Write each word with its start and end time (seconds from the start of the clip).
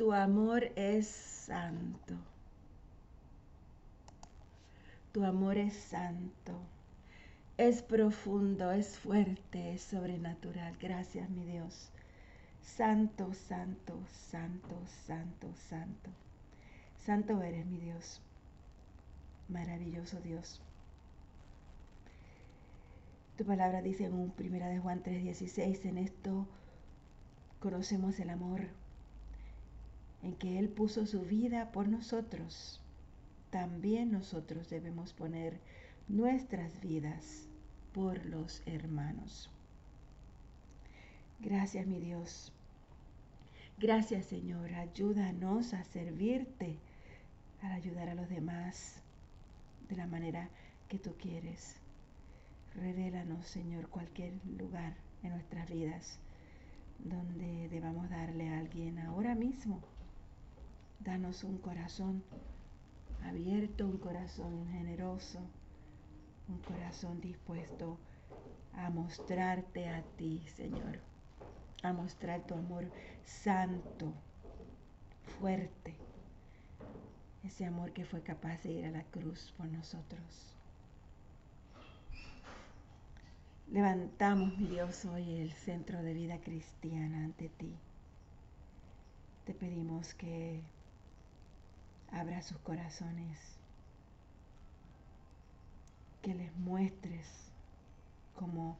Tu 0.00 0.14
amor 0.14 0.64
es 0.76 1.06
santo. 1.06 2.14
Tu 5.12 5.22
amor 5.22 5.58
es 5.58 5.74
santo. 5.74 6.58
Es 7.58 7.82
profundo, 7.82 8.70
es 8.70 8.98
fuerte, 8.98 9.74
es 9.74 9.82
sobrenatural. 9.82 10.74
Gracias, 10.80 11.28
mi 11.28 11.44
Dios. 11.44 11.90
Santo, 12.62 13.34
santo, 13.34 13.92
santo, 14.30 14.74
santo, 15.06 15.52
santo. 15.68 16.10
Santo 17.04 17.42
eres, 17.42 17.66
mi 17.66 17.76
Dios. 17.80 18.22
Maravilloso 19.50 20.18
Dios. 20.22 20.62
Tu 23.36 23.44
palabra 23.44 23.82
dice 23.82 24.06
en 24.06 24.14
1 24.14 24.32
de 24.38 24.78
Juan 24.78 25.02
3:16, 25.02 25.84
en 25.84 25.98
esto 25.98 26.46
conocemos 27.60 28.18
el 28.18 28.30
amor, 28.30 28.79
en 30.22 30.34
que 30.34 30.58
Él 30.58 30.68
puso 30.68 31.06
su 31.06 31.22
vida 31.22 31.72
por 31.72 31.88
nosotros. 31.88 32.80
También 33.50 34.12
nosotros 34.12 34.68
debemos 34.70 35.12
poner 35.12 35.58
nuestras 36.08 36.80
vidas 36.80 37.46
por 37.92 38.24
los 38.26 38.62
hermanos. 38.66 39.50
Gracias 41.40 41.86
mi 41.86 42.00
Dios. 42.00 42.52
Gracias 43.78 44.26
Señor. 44.26 44.74
Ayúdanos 44.74 45.72
a 45.74 45.84
servirte, 45.84 46.78
a 47.62 47.74
ayudar 47.74 48.08
a 48.08 48.14
los 48.14 48.28
demás 48.28 49.02
de 49.88 49.96
la 49.96 50.06
manera 50.06 50.48
que 50.88 50.98
tú 50.98 51.14
quieres. 51.18 51.76
Revélanos, 52.74 53.46
Señor, 53.46 53.88
cualquier 53.88 54.34
lugar 54.58 54.94
en 55.22 55.30
nuestras 55.30 55.68
vidas 55.68 56.18
donde 56.98 57.68
debamos 57.68 58.08
darle 58.10 58.48
a 58.48 58.58
alguien 58.58 58.98
ahora 58.98 59.34
mismo. 59.34 59.80
Danos 61.00 61.44
un 61.44 61.56
corazón 61.56 62.22
abierto, 63.24 63.86
un 63.86 63.96
corazón 63.96 64.68
generoso, 64.70 65.40
un 66.46 66.58
corazón 66.58 67.22
dispuesto 67.22 67.98
a 68.74 68.90
mostrarte 68.90 69.88
a 69.88 70.02
ti, 70.18 70.42
Señor, 70.56 71.00
a 71.82 71.94
mostrar 71.94 72.42
tu 72.42 72.54
amor 72.54 72.90
santo, 73.24 74.12
fuerte, 75.38 75.96
ese 77.44 77.64
amor 77.64 77.92
que 77.92 78.04
fue 78.04 78.22
capaz 78.22 78.62
de 78.62 78.72
ir 78.72 78.84
a 78.84 78.90
la 78.90 79.04
cruz 79.04 79.54
por 79.56 79.66
nosotros. 79.68 80.54
Levantamos, 83.70 84.58
mi 84.58 84.66
Dios, 84.66 85.06
hoy 85.06 85.38
el 85.38 85.52
centro 85.52 86.02
de 86.02 86.12
vida 86.12 86.40
cristiana 86.40 87.24
ante 87.24 87.48
ti. 87.48 87.72
Te 89.46 89.54
pedimos 89.54 90.12
que 90.14 90.60
abra 92.12 92.42
sus 92.42 92.58
corazones, 92.58 93.38
que 96.22 96.34
les 96.34 96.54
muestres 96.56 97.26
cómo 98.34 98.76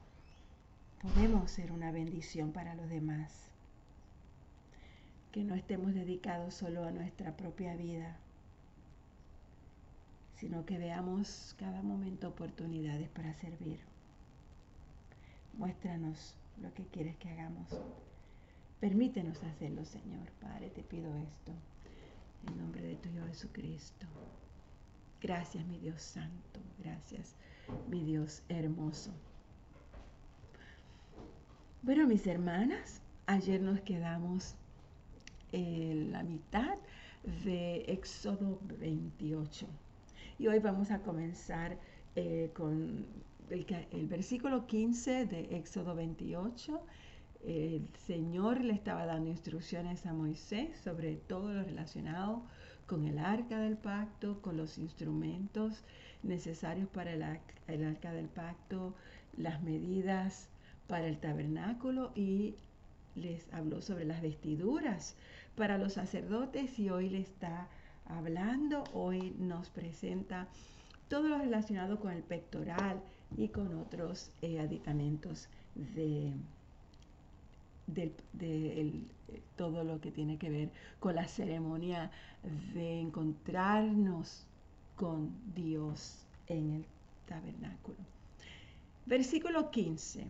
podemos 1.00 1.50
ser 1.50 1.72
una 1.72 1.92
bendición 1.92 2.52
para 2.52 2.74
los 2.74 2.88
demás, 2.88 3.32
que 5.32 5.44
no 5.44 5.54
estemos 5.54 5.94
dedicados 5.94 6.54
solo 6.54 6.84
a 6.84 6.90
nuestra 6.90 7.36
propia 7.36 7.74
vida, 7.76 8.16
sino 10.36 10.64
que 10.64 10.78
veamos 10.78 11.54
cada 11.58 11.82
momento 11.82 12.28
oportunidades 12.28 13.08
para 13.10 13.34
servir. 13.34 13.78
Muéstranos 15.54 16.34
lo 16.60 16.72
que 16.74 16.86
quieres 16.86 17.16
que 17.16 17.30
hagamos. 17.30 17.68
Permítenos 18.80 19.42
hacerlo, 19.42 19.84
Señor. 19.84 20.30
Padre, 20.40 20.70
te 20.70 20.82
pido 20.82 21.14
esto. 21.18 21.52
En 22.46 22.58
nombre 22.58 22.83
de 22.83 22.96
tu 22.96 23.08
Hijo 23.08 23.27
Jesucristo. 23.27 24.06
Gracias, 25.20 25.66
mi 25.66 25.78
Dios 25.78 26.00
Santo. 26.02 26.60
Gracias, 26.78 27.37
mi 27.88 28.04
Dios 28.04 28.42
hermoso. 28.48 29.12
Bueno, 31.82 32.06
mis 32.06 32.26
hermanas, 32.26 33.03
ayer 33.26 33.60
nos 33.60 33.81
quedamos 33.81 34.54
en 35.53 36.12
la 36.12 36.22
mitad 36.22 36.76
de 37.44 37.84
Éxodo 37.88 38.60
28. 38.78 39.66
Y 40.38 40.47
hoy 40.47 40.59
vamos 40.59 40.91
a 40.91 41.00
comenzar 41.00 41.78
eh, 42.16 42.50
con 42.54 43.06
el, 43.50 44.06
versículo 44.06 44.66
15 44.66 45.26
de 45.26 45.56
Éxodo 45.56 45.94
28, 45.94 46.81
el 47.44 47.88
Señor 48.06 48.60
le 48.60 48.72
estaba 48.72 49.06
dando 49.06 49.30
instrucciones 49.30 50.06
a 50.06 50.12
Moisés 50.12 50.78
sobre 50.82 51.16
todo 51.16 51.52
lo 51.52 51.62
relacionado 51.62 52.42
con 52.86 53.06
el 53.06 53.18
arca 53.18 53.60
del 53.60 53.76
pacto, 53.76 54.42
con 54.42 54.56
los 54.56 54.78
instrumentos 54.78 55.84
necesarios 56.22 56.88
para 56.88 57.12
el, 57.12 57.22
arca 57.22 58.12
del 58.12 58.28
pacto, 58.28 58.94
las 59.36 59.62
medidas 59.62 60.48
para 60.86 61.06
el 61.06 61.18
tabernáculo 61.18 62.12
y 62.14 62.56
les 63.14 63.52
habló 63.52 63.80
sobre 63.80 64.04
las 64.04 64.22
vestiduras 64.22 65.16
para 65.56 65.78
los 65.78 65.94
sacerdotes 65.94 66.78
y 66.78 66.90
hoy 66.90 67.08
le 67.10 67.20
está 67.20 67.68
hablando, 68.06 68.84
hoy 68.92 69.34
nos 69.38 69.70
presenta 69.70 70.48
todo 71.08 71.28
lo 71.28 71.38
relacionado 71.38 72.00
con 72.00 72.12
el 72.12 72.22
pectoral, 72.22 73.02
y 73.36 73.48
con 73.48 73.74
otros 73.78 74.30
eh, 74.42 74.60
aditamentos 74.60 75.48
de, 75.74 76.32
todo 79.56 79.84
lo 79.84 80.00
que 80.00 80.10
tiene 80.10 80.38
que 80.38 80.50
ver 80.50 80.70
con 80.98 81.14
la 81.14 81.26
ceremonia 81.28 82.10
de 82.74 83.00
encontrarnos 83.00 84.46
con 84.96 85.30
Dios 85.54 86.26
en 86.46 86.70
el 86.74 86.84
tabernáculo. 87.26 87.98
Versículo 89.06 89.70
15, 89.70 90.26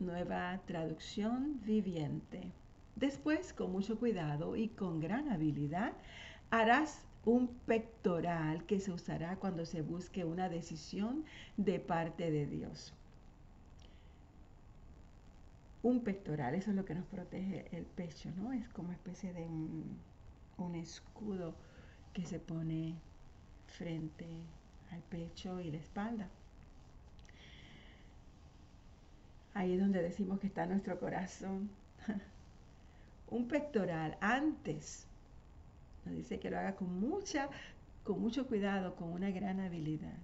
nueva 0.00 0.60
traducción 0.66 1.60
viviente. 1.64 2.52
Después, 2.96 3.52
con 3.52 3.72
mucho 3.72 3.98
cuidado 3.98 4.56
y 4.56 4.68
con 4.68 5.00
gran 5.00 5.28
habilidad, 5.30 5.92
harás 6.50 7.06
un 7.24 7.48
pectoral 7.66 8.64
que 8.64 8.80
se 8.80 8.90
usará 8.90 9.36
cuando 9.36 9.66
se 9.66 9.82
busque 9.82 10.24
una 10.24 10.48
decisión 10.48 11.24
de 11.56 11.78
parte 11.78 12.30
de 12.30 12.46
Dios. 12.46 12.94
Un 15.82 16.02
pectoral, 16.02 16.54
eso 16.54 16.70
es 16.70 16.76
lo 16.76 16.84
que 16.84 16.94
nos 16.94 17.06
protege 17.06 17.66
el 17.76 17.84
pecho, 17.84 18.30
¿no? 18.36 18.52
Es 18.52 18.68
como 18.70 18.92
especie 18.92 19.32
de 19.32 19.44
un, 19.46 19.98
un 20.58 20.74
escudo 20.74 21.54
que 22.12 22.24
se 22.24 22.40
pone 22.40 22.96
frente 23.66 24.26
al 24.90 25.00
pecho 25.02 25.60
y 25.60 25.70
la 25.70 25.78
espalda. 25.78 26.28
Ahí 29.54 29.74
es 29.74 29.80
donde 29.80 30.02
decimos 30.02 30.40
que 30.40 30.46
está 30.46 30.66
nuestro 30.66 30.98
corazón. 30.98 31.70
un 33.30 33.48
pectoral 33.48 34.16
antes 34.20 35.08
dice 36.10 36.38
que 36.38 36.50
lo 36.50 36.58
haga 36.58 36.74
con 36.74 37.00
mucha, 37.00 37.48
con 38.04 38.20
mucho 38.20 38.46
cuidado, 38.46 38.96
con 38.96 39.12
una 39.12 39.30
gran 39.30 39.60
habilidad. 39.60 40.16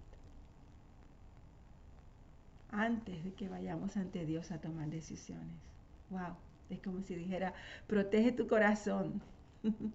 Antes 2.76 3.22
de 3.22 3.32
que 3.34 3.48
vayamos 3.48 3.96
ante 3.96 4.26
Dios 4.26 4.50
a 4.50 4.60
tomar 4.60 4.90
decisiones. 4.90 5.62
Wow, 6.10 6.34
es 6.70 6.80
como 6.80 7.02
si 7.02 7.14
dijera, 7.14 7.54
protege 7.86 8.32
tu 8.32 8.48
corazón. 8.48 9.22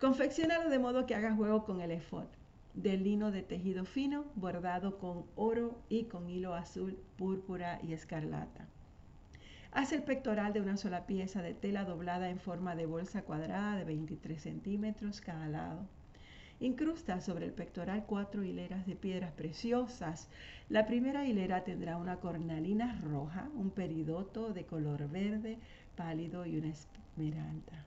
Confeccionalo 0.00 0.68
de 0.68 0.80
modo 0.80 1.06
que 1.06 1.14
haga 1.14 1.32
juego 1.32 1.64
con 1.64 1.80
el 1.80 1.92
efod, 1.92 2.26
de 2.74 2.96
lino 2.96 3.30
de 3.30 3.42
tejido 3.42 3.84
fino, 3.84 4.24
bordado 4.34 4.98
con 4.98 5.26
oro 5.36 5.78
y 5.88 6.06
con 6.06 6.28
hilo 6.28 6.54
azul, 6.54 6.98
púrpura 7.16 7.78
y 7.84 7.92
escarlata. 7.92 8.66
Haz 9.70 9.92
el 9.92 10.02
pectoral 10.02 10.52
de 10.54 10.60
una 10.60 10.76
sola 10.76 11.06
pieza 11.06 11.40
de 11.40 11.54
tela 11.54 11.84
doblada 11.84 12.30
en 12.30 12.40
forma 12.40 12.74
de 12.74 12.86
bolsa 12.86 13.22
cuadrada 13.22 13.76
de 13.76 13.84
23 13.84 14.42
centímetros 14.42 15.20
cada 15.20 15.46
lado. 15.46 15.86
Incrusta 16.60 17.20
sobre 17.20 17.46
el 17.46 17.52
pectoral 17.52 18.04
cuatro 18.06 18.44
hileras 18.44 18.86
de 18.86 18.94
piedras 18.94 19.32
preciosas. 19.32 20.28
La 20.68 20.86
primera 20.86 21.26
hilera 21.26 21.64
tendrá 21.64 21.96
una 21.96 22.20
cornalina 22.20 23.00
roja, 23.02 23.50
un 23.54 23.70
peridoto 23.70 24.52
de 24.52 24.64
color 24.64 25.10
verde 25.10 25.58
pálido 25.96 26.46
y 26.46 26.56
una 26.56 26.68
esmeralda. 26.68 27.84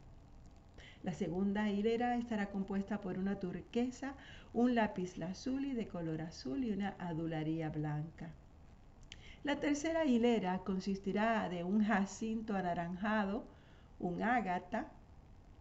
La 1.04 1.14
segunda 1.14 1.70
hilera 1.70 2.18
estará 2.18 2.48
compuesta 2.48 3.00
por 3.00 3.18
una 3.18 3.40
turquesa, 3.40 4.16
un 4.54 4.76
lápiz 4.76 5.18
lazuli 5.18 5.74
de 5.74 5.88
color 5.88 6.22
azul 6.22 6.64
y 6.64 6.72
una 6.72 6.96
adularía 7.00 7.70
blanca. 7.70 8.32
La 9.44 9.60
tercera 9.60 10.04
hilera 10.04 10.60
consistirá 10.60 11.48
de 11.48 11.64
un 11.64 11.84
jacinto 11.84 12.56
anaranjado, 12.56 13.46
un 14.00 14.22
ágata 14.22 14.92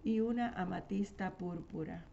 y 0.03 0.21
una 0.21 0.49
amatista 0.51 1.31
púrpura. 1.31 2.05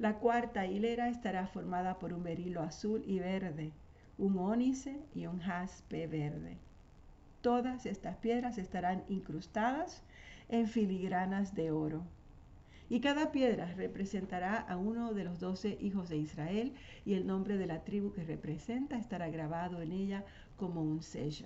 La 0.00 0.14
cuarta 0.14 0.64
hilera 0.64 1.10
estará 1.10 1.46
formada 1.46 1.98
por 1.98 2.14
un 2.14 2.22
berilo 2.22 2.62
azul 2.62 3.04
y 3.06 3.18
verde, 3.18 3.70
un 4.16 4.38
ónice 4.38 4.98
y 5.14 5.26
un 5.26 5.40
jaspe 5.40 6.06
verde. 6.06 6.56
Todas 7.42 7.84
estas 7.84 8.16
piedras 8.16 8.56
estarán 8.56 9.04
incrustadas 9.10 10.02
en 10.48 10.68
filigranas 10.68 11.54
de 11.54 11.70
oro. 11.70 12.02
Y 12.88 13.00
cada 13.00 13.30
piedra 13.30 13.74
representará 13.74 14.56
a 14.56 14.78
uno 14.78 15.12
de 15.12 15.24
los 15.24 15.38
doce 15.38 15.76
hijos 15.82 16.08
de 16.08 16.16
Israel 16.16 16.72
y 17.04 17.12
el 17.12 17.26
nombre 17.26 17.58
de 17.58 17.66
la 17.66 17.84
tribu 17.84 18.14
que 18.14 18.24
representa 18.24 18.96
estará 18.96 19.28
grabado 19.28 19.82
en 19.82 19.92
ella 19.92 20.24
como 20.56 20.80
un 20.80 21.02
sello. 21.02 21.44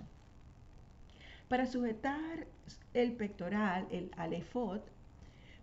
Para 1.49 1.67
sujetar 1.67 2.47
el 2.93 3.15
pectoral, 3.15 3.89
el 3.91 4.13
alefot, 4.17 4.94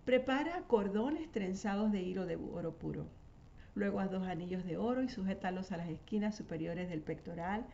prepara 0.06 0.64
cordones 0.68 1.32
trenzados 1.32 1.92
de 1.92 2.02
hilo 2.02 2.26
de 2.26 2.36
oro 2.36 2.74
puro. 2.74 3.06
Luego 3.76 4.00
haz 4.00 4.12
dos 4.12 4.28
anillos 4.28 4.66
de 4.66 4.78
oro 4.78 5.04
y 5.04 5.10
sujétalos 5.10 5.72
a 5.72 5.78
las 5.78 5.90
esquinas 5.90 6.36
superiores 6.36 6.90
del 6.90 7.02
pectoral. 7.02 7.66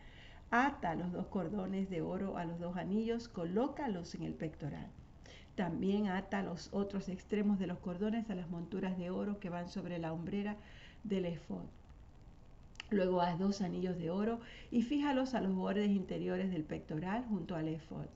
Ata 0.50 0.94
los 0.94 1.12
dos 1.12 1.26
cordones 1.26 1.90
de 1.90 2.02
oro 2.02 2.36
a 2.36 2.44
los 2.44 2.60
dos 2.60 2.76
anillos, 2.76 3.28
colócalos 3.28 4.14
en 4.14 4.22
el 4.22 4.34
pectoral. 4.34 4.86
También 5.56 6.08
ata 6.08 6.42
los 6.42 6.68
otros 6.72 7.08
extremos 7.08 7.58
de 7.58 7.66
los 7.66 7.78
cordones 7.78 8.30
a 8.30 8.34
las 8.34 8.48
monturas 8.48 8.96
de 8.96 9.10
oro 9.10 9.40
que 9.40 9.50
van 9.50 9.68
sobre 9.68 9.98
la 9.98 10.12
hombrera 10.12 10.56
del 11.02 11.24
efod. 11.24 11.64
Luego 12.90 13.20
haz 13.20 13.38
dos 13.38 13.60
anillos 13.60 13.98
de 13.98 14.10
oro 14.10 14.40
y 14.70 14.82
fíjalos 14.82 15.34
a 15.34 15.40
los 15.40 15.54
bordes 15.54 15.90
interiores 15.90 16.50
del 16.50 16.64
pectoral 16.64 17.24
junto 17.28 17.56
al 17.56 17.68
efod. 17.68 18.06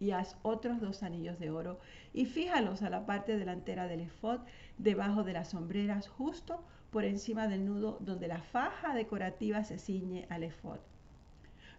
Y 0.00 0.12
haz 0.12 0.36
otros 0.42 0.80
dos 0.80 1.02
anillos 1.02 1.38
de 1.38 1.50
oro 1.50 1.80
y 2.14 2.26
fíjalos 2.26 2.82
a 2.82 2.90
la 2.90 3.04
parte 3.06 3.36
delantera 3.36 3.88
del 3.88 4.00
efod, 4.00 4.40
debajo 4.78 5.24
de 5.24 5.32
las 5.32 5.48
sombreras, 5.50 6.08
justo 6.08 6.62
por 6.90 7.04
encima 7.04 7.48
del 7.48 7.66
nudo 7.66 7.98
donde 8.00 8.28
la 8.28 8.40
faja 8.40 8.94
decorativa 8.94 9.64
se 9.64 9.78
ciñe 9.78 10.26
al 10.30 10.44
efod. 10.44 10.78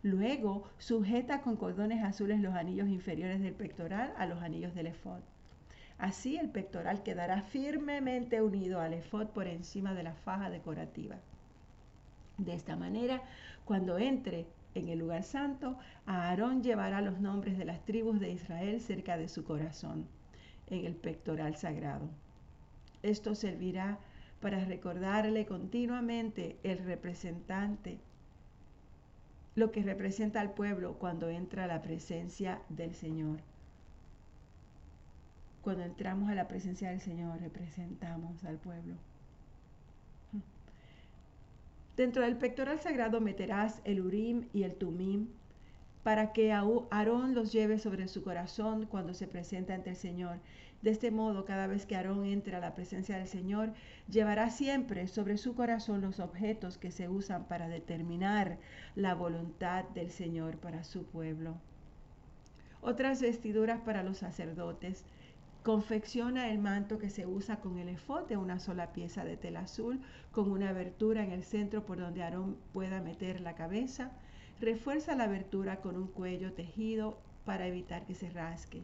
Luego 0.02 0.64
sujeta 0.78 1.42
con 1.42 1.58
cordones 1.58 2.04
azules 2.04 2.40
los 2.40 2.56
anillos 2.56 2.88
inferiores 2.88 3.42
del 3.42 3.54
pectoral 3.54 4.14
a 4.18 4.26
los 4.26 4.42
anillos 4.42 4.74
del 4.74 4.88
efod. 4.88 5.20
Así 5.98 6.38
el 6.38 6.50
pectoral 6.50 7.04
quedará 7.04 7.42
firmemente 7.42 8.42
unido 8.42 8.80
al 8.80 8.94
efod 8.94 9.28
por 9.28 9.48
encima 9.48 9.94
de 9.94 10.04
la 10.04 10.14
faja 10.14 10.50
decorativa. 10.50 11.18
De 12.38 12.54
esta 12.54 12.78
manera, 12.78 13.22
cuando 13.66 13.98
entre 13.98 14.48
en 14.76 14.90
el 14.90 15.00
lugar 15.00 15.24
santo, 15.24 15.78
Aarón 16.06 16.64
llevará 16.64 17.02
los 17.02 17.20
nombres 17.20 17.58
de 17.58 17.66
las 17.66 17.84
tribus 17.86 18.20
de 18.20 18.32
Israel 18.32 18.80
cerca 18.82 19.18
de 19.18 19.28
su 19.28 19.44
corazón, 19.44 20.08
en 20.68 20.86
el 20.86 20.96
pectoral 20.96 21.56
sagrado. 21.56 22.10
Esto 23.02 23.36
servirá 23.36 24.00
para 24.42 24.64
recordarle 24.66 25.46
continuamente 25.46 26.58
el 26.64 26.80
representante 26.80 28.00
lo 29.56 29.72
que 29.72 29.84
representa 29.84 30.40
al 30.40 30.54
pueblo 30.54 30.94
cuando 30.94 31.30
entra 31.30 31.66
a 31.66 31.68
la 31.68 31.82
presencia 31.82 32.62
del 32.70 32.96
Señor. 32.96 33.42
Cuando 35.62 35.84
entramos 35.84 36.30
a 36.30 36.36
la 36.36 36.48
presencia 36.48 36.90
del 36.90 37.02
Señor, 37.02 37.42
representamos 37.42 38.46
al 38.46 38.58
pueblo. 38.58 38.96
Dentro 42.00 42.24
del 42.24 42.38
pectoral 42.38 42.80
sagrado 42.80 43.20
meterás 43.20 43.82
el 43.84 44.00
Urim 44.00 44.48
y 44.54 44.64
el 44.64 44.76
Tumim 44.76 45.28
para 46.02 46.32
que 46.32 46.54
Aarón 46.54 47.36
los 47.36 47.52
lleve 47.52 47.78
sobre 47.78 48.08
su 48.08 48.24
corazón 48.24 48.86
cuando 48.86 49.14
se 49.14 49.28
presenta 49.28 49.74
ante 49.74 49.90
el 49.90 49.98
Señor. 49.98 50.38
De 50.82 50.92
este 50.92 51.12
modo, 51.12 51.44
cada 51.44 51.68
vez 51.68 51.86
que 51.86 51.98
Aarón 51.98 52.24
entre 52.24 52.56
a 52.56 52.62
la 52.62 52.74
presencia 52.74 53.18
del 53.18 53.28
Señor, 53.28 53.74
llevará 54.10 54.50
siempre 54.50 55.10
sobre 55.10 55.38
su 55.38 55.56
corazón 55.56 56.00
los 56.00 56.22
objetos 56.22 56.78
que 56.78 56.92
se 56.92 57.10
usan 57.10 57.50
para 57.50 57.68
determinar 57.68 58.60
la 58.96 59.14
voluntad 59.14 59.84
del 59.90 60.10
Señor 60.10 60.56
para 60.56 60.86
su 60.86 61.04
pueblo. 61.04 61.58
Otras 62.80 63.22
vestiduras 63.22 63.82
para 63.82 64.04
los 64.04 64.20
sacerdotes. 64.20 65.04
Confecciona 65.70 66.50
el 66.50 66.58
manto 66.58 66.98
que 66.98 67.12
se 67.12 67.28
usa 67.28 67.58
con 67.58 67.78
el 67.78 67.90
efod 67.90 68.32
una 68.32 68.58
sola 68.58 68.92
pieza 68.92 69.24
de 69.24 69.38
tela 69.38 69.60
azul, 69.60 70.02
con 70.32 70.50
una 70.50 70.70
abertura 70.70 71.24
en 71.24 71.32
el 71.32 71.44
centro 71.44 71.86
por 71.86 72.00
donde 72.00 72.24
Aarón 72.24 72.58
pueda 72.74 73.02
meter 73.02 73.40
la 73.40 73.54
cabeza 73.54 74.10
Refuerza 74.60 75.16
la 75.16 75.26
abertura 75.26 75.80
con 75.80 75.96
un 75.96 76.08
cuello 76.08 76.54
tejido 76.54 77.20
para 77.46 77.68
evitar 77.68 78.08
que 78.08 78.16
se 78.16 78.32
rasque. 78.32 78.82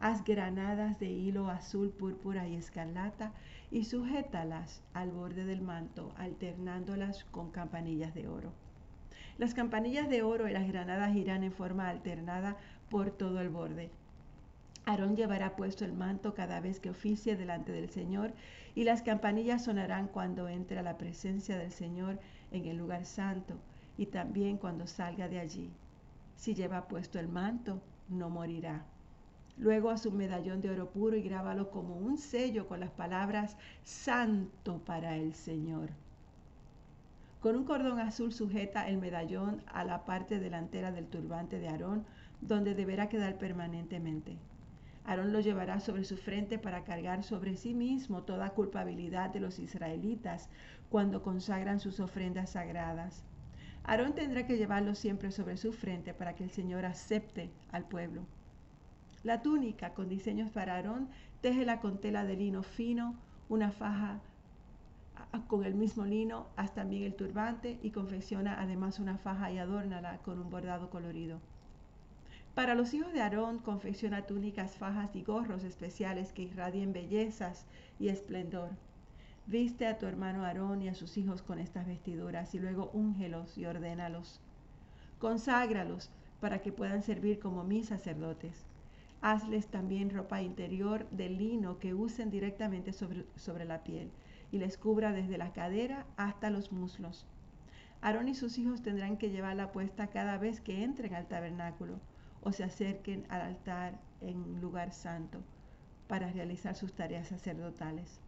Haz 0.00 0.24
granadas 0.24 0.98
de 0.98 1.08
hilo 1.08 1.48
azul, 1.48 1.90
púrpura 1.90 2.48
y 2.48 2.56
escarlata 2.56 3.30
y 3.70 3.84
sujétalas 3.84 4.82
al 4.94 5.12
borde 5.12 5.44
del 5.44 5.62
manto, 5.62 6.12
alternándolas 6.16 7.22
con 7.26 7.52
campanillas 7.52 8.12
de 8.12 8.26
oro. 8.26 8.50
Las 9.38 9.54
campanillas 9.54 10.08
de 10.08 10.24
oro 10.24 10.48
y 10.48 10.52
las 10.52 10.66
granadas 10.66 11.14
irán 11.14 11.44
en 11.44 11.52
forma 11.52 11.88
alternada 11.88 12.56
por 12.90 13.12
todo 13.12 13.40
el 13.40 13.50
borde. 13.50 13.92
Aarón 14.84 15.14
llevará 15.14 15.54
puesto 15.54 15.84
el 15.84 15.92
manto 15.92 16.34
cada 16.34 16.60
vez 16.60 16.80
que 16.80 16.90
oficie 16.90 17.36
delante 17.36 17.70
del 17.70 17.88
Señor 17.88 18.32
y 18.74 18.82
las 18.82 19.02
campanillas 19.02 19.64
sonarán 19.64 20.08
cuando 20.08 20.48
entre 20.48 20.78
a 20.78 20.82
la 20.82 20.98
presencia 20.98 21.56
del 21.56 21.70
Señor 21.70 22.18
en 22.50 22.66
el 22.66 22.78
lugar 22.78 23.04
santo 23.04 23.54
y 23.96 24.06
también 24.06 24.58
cuando 24.58 24.88
salga 24.88 25.28
de 25.28 25.38
allí. 25.38 25.70
Si 26.34 26.54
lleva 26.54 26.88
puesto 26.88 27.20
el 27.20 27.28
manto, 27.28 27.80
no 28.08 28.28
morirá. 28.28 28.84
Luego 29.56 29.90
a 29.90 29.98
su 29.98 30.10
medallón 30.10 30.60
de 30.60 30.70
oro 30.70 30.90
puro 30.90 31.16
y 31.16 31.22
grábalo 31.22 31.70
como 31.70 31.94
un 31.94 32.18
sello 32.18 32.66
con 32.66 32.80
las 32.80 32.90
palabras 32.90 33.56
Santo 33.84 34.78
para 34.84 35.16
el 35.16 35.34
Señor. 35.34 35.90
Con 37.40 37.56
un 37.56 37.64
cordón 37.64 38.00
azul 38.00 38.32
sujeta 38.32 38.88
el 38.88 38.98
medallón 38.98 39.62
a 39.66 39.84
la 39.84 40.04
parte 40.04 40.40
delantera 40.40 40.90
del 40.90 41.06
turbante 41.06 41.60
de 41.60 41.68
Aarón, 41.68 42.04
donde 42.40 42.74
deberá 42.74 43.08
quedar 43.08 43.36
permanentemente. 43.36 44.36
Aarón 45.04 45.32
lo 45.32 45.40
llevará 45.40 45.80
sobre 45.80 46.04
su 46.04 46.16
frente 46.16 46.58
para 46.58 46.84
cargar 46.84 47.24
sobre 47.24 47.56
sí 47.56 47.74
mismo 47.74 48.22
toda 48.22 48.50
culpabilidad 48.50 49.30
de 49.30 49.40
los 49.40 49.58
israelitas 49.58 50.48
cuando 50.88 51.22
consagran 51.22 51.80
sus 51.80 51.98
ofrendas 51.98 52.50
sagradas. 52.50 53.24
Aarón 53.84 54.14
tendrá 54.14 54.46
que 54.46 54.56
llevarlo 54.56 54.94
siempre 54.94 55.32
sobre 55.32 55.56
su 55.56 55.72
frente 55.72 56.14
para 56.14 56.34
que 56.34 56.44
el 56.44 56.50
Señor 56.50 56.84
acepte 56.84 57.50
al 57.72 57.88
pueblo. 57.88 58.26
La 59.24 59.42
túnica 59.42 59.92
con 59.94 60.08
diseños 60.08 60.50
para 60.50 60.76
Aarón, 60.76 61.08
téjela 61.40 61.80
con 61.80 62.00
tela 62.00 62.24
de 62.24 62.36
lino 62.36 62.62
fino, 62.62 63.16
una 63.48 63.72
faja 63.72 64.20
con 65.46 65.64
el 65.64 65.74
mismo 65.74 66.04
lino, 66.04 66.46
haz 66.56 66.74
también 66.74 67.04
el 67.04 67.14
turbante 67.14 67.78
y 67.82 67.90
confecciona 67.90 68.60
además 68.60 68.98
una 68.98 69.18
faja 69.18 69.50
y 69.50 69.58
adórnala 69.58 70.18
con 70.18 70.38
un 70.38 70.50
bordado 70.50 70.90
colorido. 70.90 71.40
Para 72.54 72.74
los 72.74 72.92
hijos 72.92 73.14
de 73.14 73.22
Aarón, 73.22 73.60
confecciona 73.60 74.26
túnicas, 74.26 74.76
fajas 74.76 75.16
y 75.16 75.22
gorros 75.22 75.64
especiales 75.64 76.34
que 76.34 76.42
irradien 76.42 76.92
bellezas 76.92 77.64
y 77.98 78.08
esplendor. 78.08 78.68
Viste 79.46 79.86
a 79.86 79.98
tu 79.98 80.04
hermano 80.04 80.44
Aarón 80.44 80.82
y 80.82 80.88
a 80.88 80.94
sus 80.94 81.16
hijos 81.16 81.40
con 81.40 81.58
estas 81.58 81.86
vestiduras 81.86 82.54
y 82.54 82.58
luego 82.58 82.90
úngelos 82.92 83.56
y 83.56 83.64
ordénalos. 83.64 84.38
Conságralos 85.18 86.10
para 86.40 86.60
que 86.60 86.72
puedan 86.72 87.02
servir 87.02 87.38
como 87.38 87.64
mis 87.64 87.86
sacerdotes. 87.86 88.66
Hazles 89.22 89.68
también 89.68 90.10
ropa 90.10 90.42
interior 90.42 91.08
de 91.08 91.30
lino 91.30 91.78
que 91.78 91.94
usen 91.94 92.30
directamente 92.30 92.92
sobre, 92.92 93.24
sobre 93.34 93.64
la 93.64 93.82
piel 93.82 94.10
y 94.50 94.58
les 94.58 94.76
cubra 94.76 95.12
desde 95.12 95.38
la 95.38 95.54
cadera 95.54 96.04
hasta 96.18 96.50
los 96.50 96.70
muslos. 96.70 97.24
Aarón 98.02 98.28
y 98.28 98.34
sus 98.34 98.58
hijos 98.58 98.82
tendrán 98.82 99.16
que 99.16 99.30
llevarla 99.30 99.72
puesta 99.72 100.08
cada 100.08 100.36
vez 100.36 100.60
que 100.60 100.84
entren 100.84 101.14
al 101.14 101.28
tabernáculo 101.28 101.98
o 102.42 102.52
se 102.52 102.64
acerquen 102.64 103.24
al 103.28 103.42
altar 103.42 103.98
en 104.20 104.60
lugar 104.60 104.92
santo 104.92 105.40
para 106.08 106.30
realizar 106.30 106.74
sus 106.74 106.92
tareas 106.92 107.28
sacerdotales. 107.28 108.20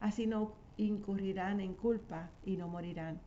Así 0.00 0.26
no 0.26 0.52
incurrirán 0.76 1.60
en 1.60 1.74
culpa 1.74 2.30
y 2.44 2.56
no 2.56 2.68
morirán. 2.68 3.20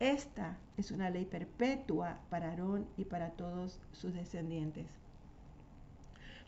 Esta 0.00 0.56
es 0.76 0.90
una 0.90 1.10
ley 1.10 1.24
perpetua 1.24 2.18
para 2.30 2.50
Aarón 2.50 2.86
y 2.96 3.04
para 3.04 3.30
todos 3.30 3.80
sus 3.92 4.14
descendientes. 4.14 4.86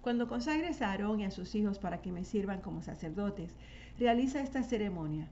Cuando 0.00 0.28
consagres 0.28 0.80
a 0.80 0.90
Aarón 0.90 1.20
y 1.20 1.24
a 1.24 1.30
sus 1.30 1.54
hijos 1.54 1.78
para 1.78 2.00
que 2.00 2.12
me 2.12 2.24
sirvan 2.24 2.62
como 2.62 2.82
sacerdotes, 2.82 3.54
realiza 3.98 4.40
esta 4.40 4.62
ceremonia. 4.62 5.28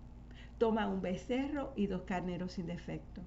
Toma 0.59 0.89
un 0.89 1.01
becerro 1.01 1.73
y 1.77 1.87
dos 1.87 2.03
carneros 2.03 2.53
sin 2.53 2.67
defecto. 2.67 3.23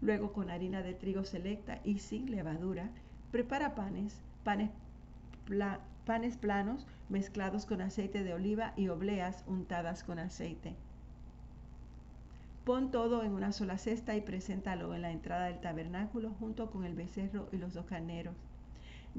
Luego 0.00 0.32
con 0.32 0.50
harina 0.50 0.82
de 0.82 0.94
trigo 0.94 1.24
selecta 1.24 1.80
y 1.84 2.00
sin 2.00 2.30
levadura, 2.30 2.90
prepara 3.32 3.74
panes, 3.74 4.20
panes, 4.44 6.36
planos 6.36 6.86
mezclados 7.08 7.64
con 7.64 7.80
aceite 7.80 8.22
de 8.22 8.34
oliva 8.34 8.74
y 8.76 8.88
obleas 8.88 9.42
untadas 9.46 10.04
con 10.04 10.18
aceite. 10.18 10.76
Pon 12.64 12.90
todo 12.90 13.24
en 13.24 13.32
una 13.32 13.50
sola 13.52 13.78
cesta 13.78 14.14
y 14.14 14.20
preséntalo 14.20 14.94
en 14.94 15.02
la 15.02 15.10
entrada 15.10 15.46
del 15.46 15.60
tabernáculo 15.60 16.30
junto 16.38 16.70
con 16.70 16.84
el 16.84 16.94
becerro 16.94 17.48
y 17.52 17.56
los 17.56 17.72
dos 17.72 17.86
carneros. 17.86 18.36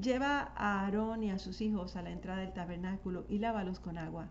Lleva 0.00 0.52
a 0.56 0.80
Aarón 0.84 1.24
y 1.24 1.30
a 1.30 1.38
sus 1.38 1.60
hijos 1.60 1.96
a 1.96 2.02
la 2.02 2.10
entrada 2.10 2.40
del 2.40 2.52
tabernáculo 2.52 3.26
y 3.28 3.38
lávalos 3.38 3.80
con 3.80 3.98
agua. 3.98 4.28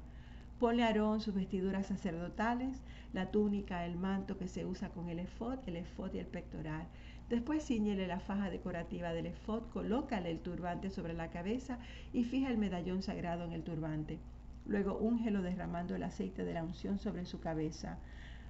Ponle 0.59 0.83
a 0.83 0.87
Aarón 0.87 1.19
sus 1.19 1.35
vestiduras 1.35 1.87
sacerdotales, 1.87 2.81
la 3.11 3.31
túnica, 3.31 3.85
el 3.85 3.97
manto 3.97 4.37
que 4.37 4.47
se 4.47 4.65
usa 4.65 4.89
con 4.89 5.09
el 5.09 5.19
efod, 5.19 5.59
el 5.67 5.75
efod 5.75 6.13
y 6.13 6.19
el 6.19 6.25
pectoral. 6.25 6.87
Después 7.29 7.65
ciñele 7.65 8.05
la 8.07 8.19
faja 8.19 8.49
decorativa 8.49 9.13
del 9.13 9.27
efod, 9.27 9.63
colócale 9.71 10.29
el 10.29 10.39
turbante 10.39 10.89
sobre 10.89 11.13
la 11.13 11.29
cabeza 11.29 11.79
y 12.11 12.25
fija 12.25 12.49
el 12.49 12.57
medallón 12.57 13.01
sagrado 13.01 13.45
en 13.45 13.53
el 13.53 13.63
turbante. 13.63 14.19
Luego 14.65 14.97
úngelo 14.97 15.41
derramando 15.41 15.95
el 15.95 16.03
aceite 16.03 16.45
de 16.45 16.53
la 16.53 16.63
unción 16.63 16.99
sobre 16.99 17.25
su 17.25 17.39
cabeza. 17.39 17.97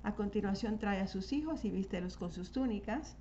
A 0.03 0.15
continuación 0.15 0.79
trae 0.79 0.99
a 0.99 1.07
sus 1.07 1.31
hijos 1.33 1.65
y 1.65 1.71
vístelos 1.71 2.17
con 2.17 2.31
sus 2.31 2.51
túnicas. 2.51 3.15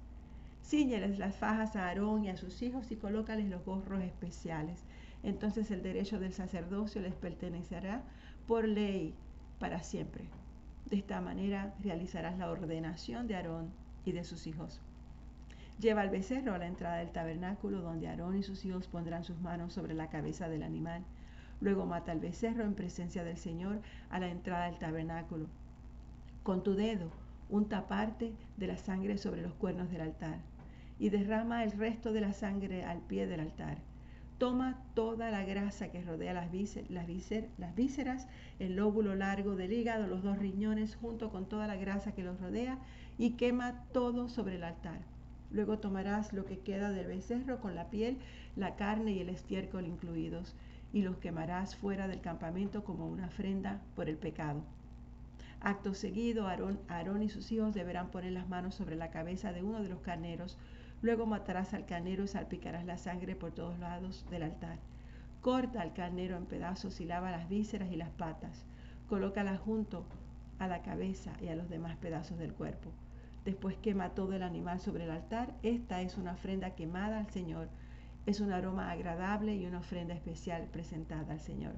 Cíñeles 0.64 1.18
las 1.18 1.36
fajas 1.36 1.76
a 1.76 1.88
Aarón 1.88 2.24
y 2.24 2.30
a 2.30 2.36
sus 2.36 2.60
hijos 2.62 2.90
y 2.90 2.96
colócales 2.96 3.48
los 3.48 3.64
gorros 3.64 4.02
especiales. 4.02 4.84
Entonces 5.22 5.70
el 5.70 5.82
derecho 5.82 6.18
del 6.18 6.32
sacerdocio 6.32 7.00
les 7.00 7.14
pertenecerá 7.14 8.02
por 8.46 8.66
ley 8.66 9.14
para 9.58 9.82
siempre. 9.82 10.24
De 10.90 10.96
esta 10.96 11.20
manera 11.20 11.74
realizarás 11.82 12.36
la 12.38 12.50
ordenación 12.50 13.28
de 13.28 13.36
Aarón 13.36 13.70
y 14.04 14.12
de 14.12 14.24
sus 14.24 14.46
hijos. 14.46 14.80
Lleva 15.82 16.02
al 16.02 16.10
becerro 16.10 16.54
a 16.54 16.58
la 16.58 16.68
entrada 16.68 16.98
del 16.98 17.10
tabernáculo, 17.10 17.80
donde 17.80 18.06
Aarón 18.06 18.38
y 18.38 18.44
sus 18.44 18.64
hijos 18.64 18.86
pondrán 18.86 19.24
sus 19.24 19.40
manos 19.40 19.72
sobre 19.72 19.94
la 19.94 20.10
cabeza 20.10 20.48
del 20.48 20.62
animal. 20.62 21.02
Luego 21.60 21.86
mata 21.86 22.12
al 22.12 22.20
becerro 22.20 22.62
en 22.62 22.74
presencia 22.74 23.24
del 23.24 23.36
Señor 23.36 23.80
a 24.08 24.20
la 24.20 24.28
entrada 24.28 24.66
del 24.66 24.78
tabernáculo. 24.78 25.48
Con 26.44 26.62
tu 26.62 26.76
dedo, 26.76 27.10
unta 27.50 27.88
parte 27.88 28.32
de 28.58 28.68
la 28.68 28.76
sangre 28.76 29.18
sobre 29.18 29.42
los 29.42 29.54
cuernos 29.54 29.90
del 29.90 30.02
altar 30.02 30.38
y 31.00 31.10
derrama 31.10 31.64
el 31.64 31.72
resto 31.72 32.12
de 32.12 32.20
la 32.20 32.32
sangre 32.32 32.84
al 32.84 33.00
pie 33.00 33.26
del 33.26 33.40
altar. 33.40 33.78
Toma 34.38 34.84
toda 34.94 35.32
la 35.32 35.44
grasa 35.44 35.90
que 35.90 36.02
rodea 36.02 36.32
las, 36.32 36.48
las, 36.90 37.08
las 37.58 37.74
vísceras, 37.74 38.28
el 38.60 38.76
lóbulo 38.76 39.16
largo 39.16 39.56
del 39.56 39.72
hígado, 39.72 40.06
los 40.06 40.22
dos 40.22 40.38
riñones, 40.38 40.94
junto 40.94 41.30
con 41.30 41.48
toda 41.48 41.66
la 41.66 41.74
grasa 41.74 42.12
que 42.12 42.22
los 42.22 42.40
rodea, 42.40 42.78
y 43.18 43.30
quema 43.32 43.82
todo 43.92 44.28
sobre 44.28 44.54
el 44.54 44.62
altar. 44.62 45.11
Luego 45.52 45.78
tomarás 45.78 46.32
lo 46.32 46.46
que 46.46 46.60
queda 46.60 46.90
del 46.90 47.06
becerro 47.06 47.60
con 47.60 47.74
la 47.74 47.90
piel, 47.90 48.18
la 48.56 48.74
carne 48.74 49.12
y 49.12 49.20
el 49.20 49.28
estiércol 49.28 49.86
incluidos, 49.86 50.54
y 50.92 51.02
los 51.02 51.18
quemarás 51.18 51.76
fuera 51.76 52.08
del 52.08 52.20
campamento 52.20 52.84
como 52.84 53.06
una 53.06 53.26
ofrenda 53.26 53.80
por 53.94 54.08
el 54.08 54.16
pecado. 54.16 54.62
Acto 55.60 55.94
seguido, 55.94 56.48
Aarón, 56.48 56.80
Aarón 56.88 57.22
y 57.22 57.28
sus 57.28 57.52
hijos 57.52 57.74
deberán 57.74 58.10
poner 58.10 58.32
las 58.32 58.48
manos 58.48 58.74
sobre 58.74 58.96
la 58.96 59.10
cabeza 59.10 59.52
de 59.52 59.62
uno 59.62 59.82
de 59.82 59.88
los 59.88 60.00
carneros. 60.00 60.58
Luego 61.02 61.26
matarás 61.26 61.72
al 61.74 61.86
carnero 61.86 62.24
y 62.24 62.28
salpicarás 62.28 62.84
la 62.84 62.98
sangre 62.98 63.36
por 63.36 63.52
todos 63.52 63.78
lados 63.78 64.26
del 64.30 64.42
altar. 64.42 64.78
Corta 65.40 65.80
al 65.80 65.92
carnero 65.92 66.36
en 66.36 66.46
pedazos 66.46 67.00
y 67.00 67.04
lava 67.04 67.30
las 67.30 67.48
vísceras 67.48 67.92
y 67.92 67.96
las 67.96 68.10
patas. 68.10 68.64
Colócalas 69.08 69.60
junto 69.60 70.04
a 70.58 70.66
la 70.66 70.82
cabeza 70.82 71.32
y 71.40 71.48
a 71.48 71.56
los 71.56 71.68
demás 71.68 71.96
pedazos 71.96 72.38
del 72.38 72.54
cuerpo. 72.54 72.90
Después 73.44 73.76
quema 73.78 74.10
todo 74.10 74.34
el 74.34 74.42
animal 74.42 74.80
sobre 74.80 75.04
el 75.04 75.10
altar. 75.10 75.54
Esta 75.62 76.00
es 76.00 76.16
una 76.16 76.32
ofrenda 76.32 76.76
quemada 76.76 77.18
al 77.18 77.30
Señor. 77.30 77.68
Es 78.24 78.40
un 78.40 78.52
aroma 78.52 78.90
agradable 78.90 79.56
y 79.56 79.66
una 79.66 79.80
ofrenda 79.80 80.14
especial 80.14 80.68
presentada 80.70 81.32
al 81.32 81.40
Señor. 81.40 81.74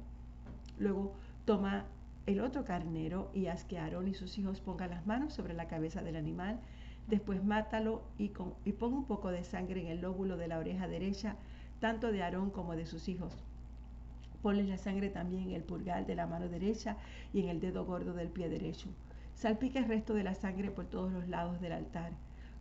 Luego 0.79 1.15
toma 1.47 1.87
el 2.27 2.41
otro 2.41 2.65
carnero 2.65 3.31
y 3.33 3.47
haz 3.47 3.65
que 3.65 3.79
Aarón 3.79 4.09
y 4.09 4.15
sus 4.15 4.37
hijos 4.39 4.61
pongan 4.61 4.91
las 4.91 5.07
manos 5.07 5.33
sobre 5.33 5.55
la 5.55 5.69
cabeza 5.69 6.03
del 6.03 6.17
animal. 6.17 6.61
Después 7.07 7.43
mátalo 7.43 8.03
y, 8.19 8.33
y 8.65 8.73
ponga 8.73 8.97
un 8.97 9.07
poco 9.07 9.31
de 9.31 9.45
sangre 9.45 9.81
en 9.81 9.87
el 9.87 10.03
lóbulo 10.03 10.37
de 10.37 10.49
la 10.49 10.59
oreja 10.59 10.87
derecha, 10.87 11.37
tanto 11.81 12.13
de 12.13 12.23
Aarón 12.23 12.51
como 12.51 12.77
de 12.77 12.85
sus 12.85 13.09
hijos. 13.09 13.43
Ponles 14.43 14.69
la 14.69 14.77
sangre 14.77 15.09
también 15.09 15.45
en 15.45 15.53
el 15.53 15.63
pulgar 15.63 16.05
de 16.05 16.15
la 16.15 16.27
mano 16.27 16.51
derecha 16.51 16.99
y 17.33 17.41
en 17.41 17.49
el 17.49 17.61
dedo 17.61 17.87
gordo 17.87 18.13
del 18.13 18.29
pie 18.29 18.51
derecho. 18.51 18.91
Salpica 19.35 19.79
el 19.79 19.87
resto 19.87 20.15
de 20.15 20.23
la 20.23 20.35
sangre 20.35 20.71
por 20.71 20.87
todos 20.87 21.13
los 21.13 21.29
lados 21.29 21.61
del 21.61 21.73
altar. 21.73 22.13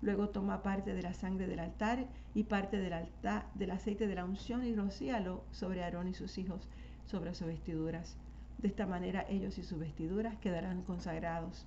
Luego 0.01 0.29
toma 0.29 0.63
parte 0.63 0.93
de 0.93 1.01
la 1.01 1.13
sangre 1.13 1.47
del 1.47 1.59
altar 1.59 2.07
y 2.33 2.43
parte 2.43 2.77
del, 2.77 3.71
aceite 3.71 4.07
de 4.07 4.15
la 4.15 4.25
unción 4.25 4.65
y 4.65 4.75
rocíalo 4.75 5.45
sobre 5.51 5.83
Aarón 5.83 6.09
y 6.09 6.13
sus 6.13 6.37
hijos, 6.37 6.67
sobre 7.05 7.33
sus 7.35 7.47
vestiduras. 7.47 8.17
De 8.57 8.67
esta 8.67 8.85
manera 8.85 9.25
ellos 9.29 9.57
y 9.57 9.63
sus 9.63 9.79
vestiduras 9.79 10.35
quedarán 10.37 10.81
consagrados. 10.81 11.65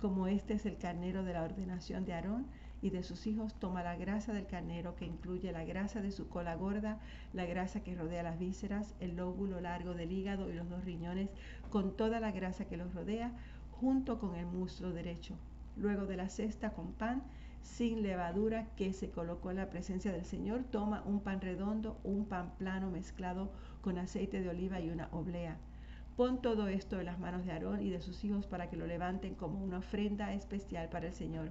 Como 0.00 0.26
este 0.26 0.54
es 0.54 0.66
el 0.66 0.76
carnero 0.76 1.24
de 1.24 1.32
la 1.32 1.42
ordenación 1.42 2.04
de 2.04 2.12
Aarón 2.12 2.46
y 2.82 2.90
de 2.90 3.02
sus 3.02 3.26
hijos, 3.26 3.54
toma 3.54 3.82
la 3.82 3.96
grasa 3.96 4.32
del 4.32 4.46
carnero 4.46 4.96
que 4.96 5.06
incluye 5.06 5.52
la 5.52 5.64
grasa 5.64 6.02
de 6.02 6.10
su 6.10 6.28
cola 6.28 6.56
gorda, 6.56 6.98
la 7.32 7.44
grasa 7.46 7.82
que 7.82 7.94
rodea 7.94 8.22
las 8.22 8.38
vísceras, 8.38 8.94
el 9.00 9.16
lóbulo 9.16 9.60
largo 9.60 9.94
del 9.94 10.12
hígado 10.12 10.50
y 10.50 10.54
los 10.54 10.68
dos 10.68 10.84
riñones, 10.84 11.30
con 11.70 11.96
toda 11.96 12.20
la 12.20 12.32
grasa 12.32 12.66
que 12.66 12.76
los 12.76 12.94
rodea, 12.94 13.32
junto 13.80 14.18
con 14.18 14.36
el 14.36 14.46
muslo 14.46 14.92
derecho. 14.92 15.34
Luego 15.76 16.04
de 16.06 16.16
la 16.16 16.28
cesta 16.28 16.70
con 16.74 16.92
pan 16.92 17.22
sin 17.62 18.02
levadura 18.02 18.66
que 18.76 18.92
se 18.92 19.10
colocó 19.10 19.50
en 19.50 19.56
la 19.56 19.70
presencia 19.70 20.12
del 20.12 20.24
Señor, 20.24 20.64
toma 20.64 21.02
un 21.06 21.20
pan 21.20 21.40
redondo, 21.40 21.98
un 22.04 22.26
pan 22.26 22.52
plano 22.58 22.90
mezclado 22.90 23.50
con 23.80 23.98
aceite 23.98 24.40
de 24.40 24.48
oliva 24.50 24.80
y 24.80 24.90
una 24.90 25.08
oblea. 25.12 25.56
Pon 26.16 26.42
todo 26.42 26.68
esto 26.68 27.00
en 27.00 27.06
las 27.06 27.18
manos 27.18 27.46
de 27.46 27.52
Aarón 27.52 27.80
y 27.80 27.90
de 27.90 28.02
sus 28.02 28.22
hijos 28.24 28.46
para 28.46 28.68
que 28.68 28.76
lo 28.76 28.86
levanten 28.86 29.34
como 29.34 29.62
una 29.62 29.78
ofrenda 29.78 30.34
especial 30.34 30.90
para 30.90 31.06
el 31.06 31.14
Señor. 31.14 31.50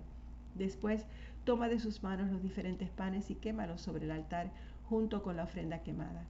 Después 0.54 1.06
toma 1.46 1.68
de 1.68 1.80
sus 1.80 2.04
manos 2.04 2.30
los 2.30 2.44
diferentes 2.44 2.90
panes 2.90 3.32
y 3.32 3.36
quémalos 3.36 3.82
sobre 3.82 4.06
el 4.06 4.12
altar 4.12 4.52
junto 4.88 5.24
con 5.24 5.36
la 5.36 5.44
ofrenda 5.44 5.82
quemada. 5.82 6.26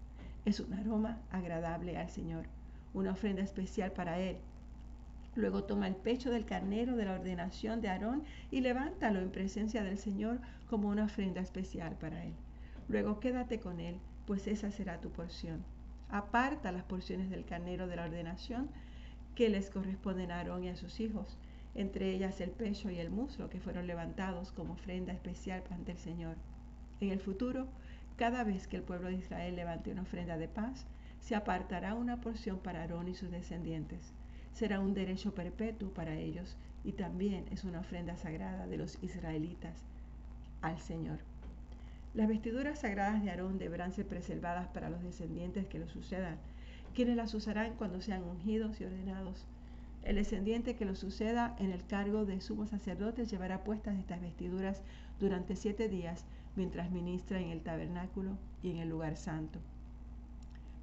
Es 0.45 0.61
un 0.61 0.73
aroma 0.73 1.17
agradable 1.31 1.97
al 1.97 2.09
Señor, 2.09 2.45
una 2.93 3.11
ofrenda 3.11 3.41
especial 3.41 3.91
para 3.91 4.19
Él 4.19 4.37
Luego 5.35 5.63
toma 5.63 5.87
el 5.87 5.95
pecho 5.95 6.31
del 6.31 6.45
carnero 6.45 6.95
de 6.95 7.05
la 7.05 7.13
ordenación 7.13 7.81
de 7.81 7.89
Aarón 7.89 8.23
y 8.49 8.61
levántalo 8.61 9.19
en 9.19 9.31
presencia 9.31 9.83
del 9.83 9.99
Señor 9.99 10.39
como 10.67 10.89
una 10.89 11.05
ofrenda 11.05 11.39
especial 11.39 11.95
para 11.99 12.25
él. 12.25 12.33
Luego 12.87 13.19
quédate 13.19 13.59
con 13.59 13.79
él, 13.79 13.97
pues 14.25 14.47
esa 14.47 14.71
será 14.71 14.99
tu 14.99 15.11
porción. 15.11 15.63
Aparta 16.09 16.71
las 16.71 16.83
porciones 16.83 17.29
del 17.29 17.45
carnero 17.45 17.87
de 17.87 17.95
la 17.95 18.05
ordenación 18.05 18.69
que 19.35 19.49
les 19.49 19.69
corresponden 19.69 20.31
a 20.31 20.37
Aarón 20.37 20.63
y 20.63 20.69
a 20.69 20.75
sus 20.75 20.99
hijos, 20.99 21.37
entre 21.75 22.11
ellas 22.11 22.41
el 22.41 22.49
pecho 22.49 22.89
y 22.89 22.97
el 22.97 23.11
muslo 23.11 23.49
que 23.49 23.59
fueron 23.59 23.85
levantados 23.85 24.51
como 24.51 24.73
ofrenda 24.73 25.13
especial 25.13 25.63
ante 25.69 25.91
el 25.91 25.99
Señor. 25.99 26.35
En 26.99 27.11
el 27.11 27.19
futuro, 27.19 27.67
cada 28.17 28.43
vez 28.43 28.67
que 28.67 28.77
el 28.77 28.83
pueblo 28.83 29.09
de 29.09 29.15
Israel 29.15 29.55
levante 29.55 29.91
una 29.91 30.01
ofrenda 30.01 30.37
de 30.37 30.47
paz, 30.47 30.87
se 31.21 31.35
apartará 31.35 31.93
una 31.93 32.19
porción 32.19 32.57
para 32.57 32.81
Aarón 32.81 33.07
y 33.07 33.13
sus 33.13 33.29
descendientes 33.29 34.13
será 34.53 34.79
un 34.79 34.93
derecho 34.93 35.33
perpetuo 35.33 35.89
para 35.89 36.15
ellos 36.15 36.57
y 36.83 36.93
también 36.93 37.45
es 37.51 37.63
una 37.63 37.79
ofrenda 37.79 38.17
sagrada 38.17 38.67
de 38.67 38.77
los 38.77 39.01
israelitas 39.03 39.83
al 40.61 40.79
Señor. 40.79 41.19
Las 42.13 42.27
vestiduras 42.27 42.79
sagradas 42.79 43.21
de 43.23 43.29
Aarón 43.29 43.59
deberán 43.59 43.91
ser 43.91 44.07
preservadas 44.07 44.67
para 44.69 44.89
los 44.89 45.03
descendientes 45.03 45.67
que 45.67 45.79
lo 45.79 45.87
sucedan, 45.87 46.37
quienes 46.95 47.15
las 47.15 47.33
usarán 47.33 47.75
cuando 47.75 48.01
sean 48.01 48.23
ungidos 48.23 48.81
y 48.81 48.85
ordenados. 48.85 49.45
El 50.03 50.15
descendiente 50.15 50.75
que 50.75 50.85
lo 50.85 50.95
suceda 50.95 51.55
en 51.59 51.71
el 51.71 51.85
cargo 51.85 52.25
de 52.25 52.41
sumo 52.41 52.65
sacerdote 52.65 53.25
llevará 53.25 53.63
puestas 53.63 53.97
estas 53.97 54.21
vestiduras 54.21 54.81
durante 55.19 55.55
siete 55.55 55.87
días 55.87 56.25
mientras 56.55 56.89
ministra 56.89 57.39
en 57.39 57.49
el 57.49 57.61
tabernáculo 57.61 58.37
y 58.63 58.71
en 58.71 58.77
el 58.77 58.89
lugar 58.89 59.15
santo. 59.15 59.59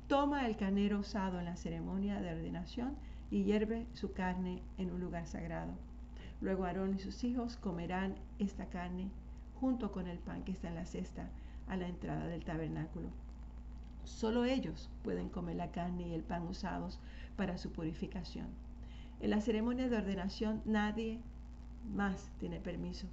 Toma 0.06 0.46
el 0.46 0.56
carnero 0.56 1.00
usado 1.00 1.40
en 1.40 1.46
la 1.46 1.56
ceremonia 1.56 2.20
de 2.20 2.32
ordenación 2.32 2.94
y 3.30 3.44
hierve 3.44 3.86
su 3.92 4.12
carne 4.12 4.62
en 4.78 4.90
un 4.90 5.00
lugar 5.00 5.26
sagrado. 5.26 5.74
Luego 6.40 6.64
Aarón 6.64 6.94
y 6.94 6.98
sus 6.98 7.24
hijos 7.24 7.56
comerán 7.56 8.16
esta 8.38 8.66
carne 8.66 9.10
junto 9.60 9.90
con 9.90 10.06
el 10.06 10.18
pan 10.18 10.44
que 10.44 10.52
está 10.52 10.68
en 10.68 10.74
la 10.74 10.84
cesta 10.84 11.30
a 11.66 11.76
la 11.76 11.88
entrada 11.88 12.26
del 12.26 12.44
tabernáculo. 12.44 13.08
Solo 14.04 14.44
ellos 14.44 14.88
pueden 15.02 15.28
comer 15.28 15.56
la 15.56 15.72
carne 15.72 16.08
y 16.08 16.14
el 16.14 16.22
pan 16.22 16.46
usados 16.46 17.00
para 17.36 17.58
su 17.58 17.72
purificación. 17.72 18.46
En 19.20 19.30
la 19.30 19.40
ceremonia 19.40 19.88
de 19.88 19.96
ordenación 19.96 20.62
nadie 20.64 21.20
más 21.94 22.30
tiene 22.38 22.60
permiso, 22.60 23.06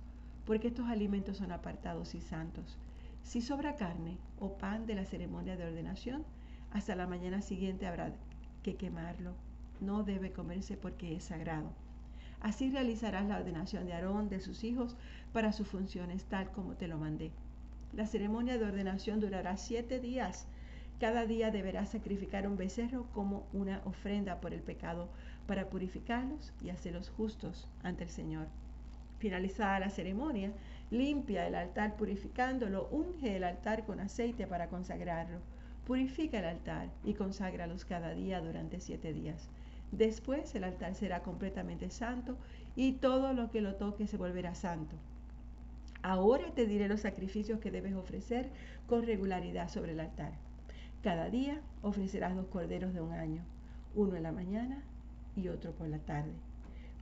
porque 0.46 0.68
estos 0.68 0.88
alimentos 0.88 1.38
son 1.38 1.52
apartados 1.52 2.14
y 2.14 2.22
santos. 2.22 2.78
Si 3.24 3.42
sobra 3.42 3.76
carne 3.76 4.18
o 4.40 4.58
pan 4.58 4.86
de 4.86 4.96
la 4.96 5.06
ceremonia 5.06 5.56
de 5.56 5.66
ordenación, 5.66 6.26
hasta 6.72 6.96
la 6.96 7.08
mañana 7.08 7.42
siguiente 7.42 7.88
habrá 7.88 8.14
que 8.62 8.76
quemarlo 8.76 9.34
no 9.80 10.04
debe 10.04 10.32
comerse 10.32 10.78
porque 10.78 11.16
es 11.16 11.26
sagrado. 11.26 11.72
Así 12.42 12.70
realizarás 12.70 13.26
la 13.26 13.38
ordenación 13.38 13.86
de 13.86 13.94
Aarón 13.94 14.30
de 14.30 14.42
sus 14.42 14.64
hijos 14.64 14.98
para 15.32 15.54
sus 15.54 15.68
funciones, 15.68 16.26
tal 16.26 16.52
como 16.52 16.74
te 16.76 16.88
lo 16.88 16.98
mandé. 16.98 17.32
La 17.94 18.06
ceremonia 18.06 18.58
de 18.58 18.66
ordenación 18.66 19.20
durará 19.20 19.56
siete 19.56 20.00
días. 20.00 20.48
Cada 21.00 21.26
día 21.26 21.52
deberás 21.52 21.90
sacrificar 21.90 22.48
un 22.48 22.58
becerro 22.58 23.08
como 23.14 23.48
una 23.54 23.82
ofrenda 23.86 24.42
por 24.42 24.54
el 24.54 24.62
pecado 24.62 25.10
para 25.48 25.70
purificarlos 25.70 26.54
y 26.62 26.70
hacerlos 26.70 27.10
justos 27.10 27.70
ante 27.82 28.04
el 28.04 28.10
Señor. 28.10 28.48
Finalizada 29.20 29.80
la 29.80 29.90
ceremonia, 29.90 30.52
limpia 30.92 31.48
el 31.48 31.56
altar 31.56 31.96
purificándolo, 31.96 32.90
unge 32.92 33.38
el 33.38 33.46
altar 33.46 33.86
con 33.86 34.02
aceite 34.02 34.48
para 34.48 34.68
consagrarlo. 34.68 35.40
Purifica 35.86 36.40
el 36.40 36.46
altar 36.46 36.90
y 37.04 37.14
conságralos 37.14 37.86
cada 37.86 38.14
día 38.14 38.42
durante 38.42 38.80
siete 38.80 39.14
días. 39.14 39.50
Después 39.98 40.56
el 40.56 40.64
altar 40.64 40.96
será 40.96 41.22
completamente 41.22 41.92
santo 41.92 42.36
y 42.76 42.94
todo 42.94 43.34
lo 43.34 43.52
que 43.52 43.62
lo 43.62 43.76
toque 43.76 44.08
se 44.08 44.18
volverá 44.18 44.56
santo. 44.56 44.96
Ahora 46.02 46.52
te 46.56 46.66
diré 46.66 46.88
los 46.88 47.02
sacrificios 47.02 47.60
que 47.60 47.70
debes 47.70 47.94
ofrecer 47.94 48.50
con 48.88 49.06
regularidad 49.06 49.70
sobre 49.70 49.92
el 49.92 50.00
altar. 50.00 50.34
Cada 51.04 51.30
día 51.30 51.62
ofrecerás 51.84 52.36
dos 52.36 52.48
corderos 52.48 52.96
de 52.96 53.02
un 53.02 53.12
año, 53.12 53.44
uno 53.94 54.16
en 54.16 54.24
la 54.24 54.32
mañana 54.32 54.82
y 55.36 55.50
otro 55.50 55.74
por 55.74 55.88
la 55.88 56.00
tarde. 56.00 56.34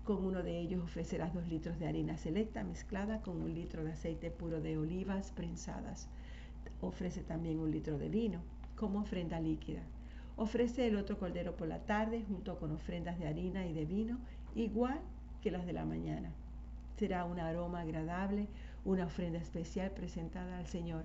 Con 0.03 0.25
uno 0.25 0.43
de 0.43 0.59
ellos 0.59 0.83
ofrecerás 0.83 1.33
dos 1.33 1.47
litros 1.47 1.79
de 1.79 1.87
harina 1.87 2.17
selecta 2.17 2.65
mezclada 2.65 3.21
con 3.21 3.41
un 3.41 3.53
litro 3.53 3.85
de 3.85 3.93
aceite 3.93 4.31
puro 4.31 4.59
de 4.59 4.77
olivas 4.77 5.31
prensadas. 5.31 6.09
Ofrece 6.81 7.21
también 7.21 7.57
un 7.59 7.71
litro 7.71 7.97
de 7.97 8.09
vino 8.09 8.41
como 8.75 8.99
ofrenda 8.99 9.39
líquida. 9.39 9.81
Ofrece 10.41 10.87
el 10.87 10.95
otro 10.95 11.19
cordero 11.19 11.55
por 11.55 11.67
la 11.67 11.85
tarde 11.85 12.23
junto 12.27 12.57
con 12.57 12.71
ofrendas 12.71 13.19
de 13.19 13.27
harina 13.27 13.67
y 13.67 13.73
de 13.73 13.85
vino, 13.85 14.17
igual 14.55 14.99
que 15.39 15.51
las 15.51 15.67
de 15.67 15.71
la 15.71 15.85
mañana. 15.85 16.31
Será 16.97 17.25
un 17.25 17.39
aroma 17.39 17.81
agradable, 17.81 18.47
una 18.83 19.05
ofrenda 19.05 19.37
especial 19.37 19.91
presentada 19.91 20.57
al 20.57 20.65
Señor. 20.65 21.03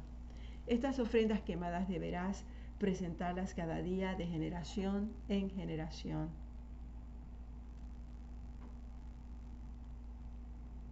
Estas 0.67 0.99
ofrendas 0.99 1.43
quemadas 1.43 1.87
deberás 1.87 2.47
presentarlas 2.79 3.53
cada 3.53 3.83
día 3.83 4.15
de 4.15 4.27
generación 4.27 5.13
en 5.29 5.51
generación. 5.51 6.31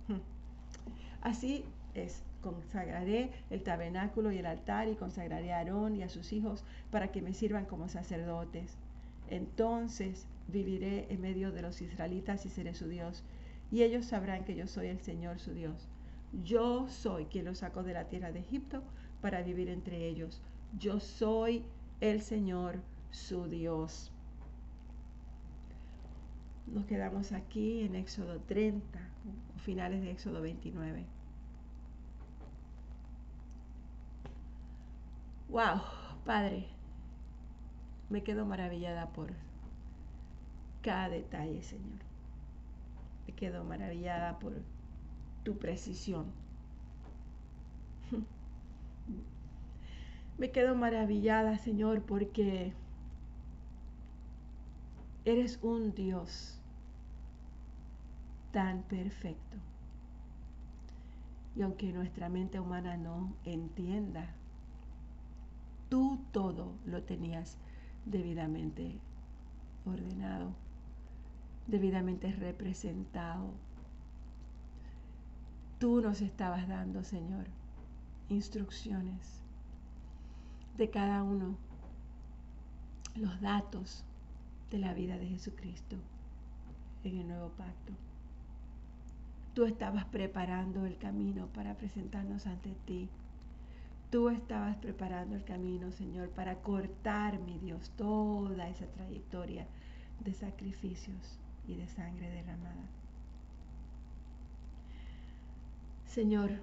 Hmm. 0.06 0.20
Así 1.22 1.64
es, 1.94 2.22
consagraré 2.44 3.30
el 3.48 3.62
tabernáculo 3.62 4.30
y 4.30 4.38
el 4.38 4.46
altar 4.46 4.88
y 4.88 4.96
consagraré 4.96 5.52
a 5.52 5.58
Aarón 5.58 5.96
y 5.96 6.02
a 6.02 6.10
sus 6.10 6.32
hijos 6.32 6.62
para 6.90 7.08
que 7.08 7.22
me 7.22 7.32
sirvan 7.32 7.64
como 7.64 7.88
sacerdotes. 7.88 8.76
Entonces 9.30 10.26
viviré 10.48 11.06
en 11.08 11.22
medio 11.22 11.50
de 11.50 11.62
los 11.62 11.80
israelitas 11.80 12.44
y 12.44 12.50
seré 12.50 12.74
su 12.74 12.86
Dios, 12.86 13.24
y 13.72 13.82
ellos 13.82 14.04
sabrán 14.04 14.44
que 14.44 14.54
yo 14.54 14.66
soy 14.66 14.88
el 14.88 15.00
Señor 15.00 15.40
su 15.40 15.54
Dios. 15.54 15.88
Yo 16.44 16.86
soy 16.88 17.24
quien 17.24 17.46
los 17.46 17.58
sacó 17.58 17.82
de 17.82 17.94
la 17.94 18.08
tierra 18.08 18.30
de 18.30 18.40
Egipto 18.40 18.82
para 19.22 19.42
vivir 19.42 19.70
entre 19.70 20.06
ellos. 20.06 20.42
Yo 20.78 21.00
soy 21.00 21.64
el 22.00 22.20
Señor 22.20 22.80
su 23.10 23.46
Dios. 23.48 24.12
Nos 26.66 26.84
quedamos 26.84 27.32
aquí 27.32 27.82
en 27.82 27.94
Éxodo 27.94 28.40
30, 28.40 28.98
finales 29.64 30.02
de 30.02 30.10
Éxodo 30.10 30.42
29. 30.42 31.04
Wow, 35.48 35.80
Padre, 36.24 36.66
me 38.10 38.22
quedo 38.22 38.46
maravillada 38.46 39.08
por 39.08 39.32
cada 40.82 41.08
detalle, 41.08 41.62
Señor. 41.62 42.00
Me 43.26 43.34
quedo 43.34 43.64
maravillada 43.64 44.38
por 44.38 44.54
tu 45.44 45.58
precisión. 45.58 46.26
Me 50.38 50.50
quedo 50.50 50.74
maravillada, 50.74 51.58
Señor, 51.58 52.02
porque 52.02 52.72
eres 55.24 55.60
un 55.62 55.94
Dios 55.94 56.58
tan 58.52 58.82
perfecto. 58.82 59.56
Y 61.54 61.62
aunque 61.62 61.92
nuestra 61.92 62.28
mente 62.28 62.58
humana 62.58 62.96
no 62.96 63.32
entienda, 63.44 64.34
todo 66.34 66.74
lo 66.84 67.04
tenías 67.04 67.56
debidamente 68.04 69.00
ordenado, 69.86 70.52
debidamente 71.68 72.32
representado. 72.32 73.52
Tú 75.78 76.00
nos 76.00 76.20
estabas 76.20 76.66
dando, 76.66 77.04
Señor, 77.04 77.46
instrucciones 78.28 79.42
de 80.76 80.90
cada 80.90 81.22
uno 81.22 81.56
los 83.14 83.40
datos 83.40 84.04
de 84.70 84.78
la 84.78 84.92
vida 84.92 85.18
de 85.18 85.28
Jesucristo 85.28 85.96
en 87.04 87.18
el 87.18 87.28
nuevo 87.28 87.50
pacto. 87.50 87.92
Tú 89.54 89.66
estabas 89.66 90.04
preparando 90.06 90.84
el 90.84 90.96
camino 90.96 91.46
para 91.54 91.76
presentarnos 91.76 92.48
ante 92.48 92.74
ti. 92.86 93.08
Tú 94.14 94.28
estabas 94.28 94.76
preparando 94.76 95.34
el 95.34 95.42
camino, 95.42 95.90
Señor, 95.90 96.28
para 96.28 96.62
cortar, 96.62 97.40
mi 97.40 97.58
Dios, 97.58 97.90
toda 97.96 98.68
esa 98.68 98.86
trayectoria 98.86 99.66
de 100.20 100.32
sacrificios 100.32 101.40
y 101.66 101.74
de 101.74 101.88
sangre 101.88 102.30
derramada. 102.30 102.88
Señor, 106.06 106.60